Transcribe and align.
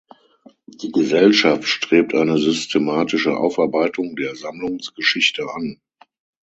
Die 0.65 0.91
Gesellschaft 0.91 1.65
strebt 1.67 2.15
eine 2.15 2.39
systematische 2.39 3.37
Aufarbeitung 3.37 4.15
der 4.15 4.35
Sammlungsgeschichte 4.35 5.47
an. 5.53 5.79